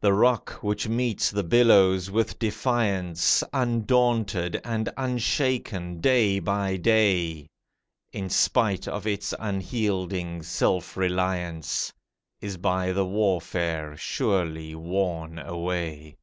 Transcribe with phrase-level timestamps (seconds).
[0.00, 7.50] The rock which meets the billows with defiance, Undaunted and unshaken day by day,
[8.14, 11.92] In spite of its unyielding self reliance,
[12.40, 16.16] Is by the warfare surely worn away.